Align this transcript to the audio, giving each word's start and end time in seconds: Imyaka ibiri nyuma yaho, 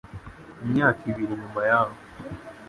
Imyaka 0.65 1.01
ibiri 1.11 1.33
nyuma 1.41 1.61
yaho, 1.69 1.95